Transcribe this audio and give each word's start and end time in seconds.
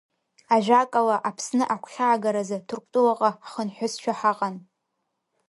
Ажәакала, 0.55 1.15
Аԥсны 1.29 1.63
агәхьаагаразы 1.73 2.57
Ҭырқәтәылаҟа 2.67 3.29
ҳхынҳәызшәа 3.45 4.13
ҳаҟан. 4.19 4.55